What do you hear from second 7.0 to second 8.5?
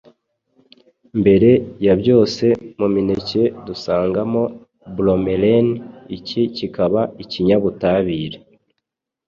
ikinyabutabire